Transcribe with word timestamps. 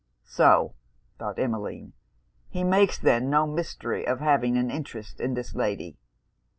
'So,' 0.23 0.73
thought 1.19 1.37
Emmeline, 1.37 1.93
'he 2.49 2.63
makes 2.63 2.97
then 2.97 3.29
no 3.29 3.45
mystery 3.45 4.03
of 4.07 4.19
having 4.19 4.57
an 4.57 4.71
interest 4.71 5.19
in 5.21 5.35
this 5.35 5.53
lady.' 5.53 5.95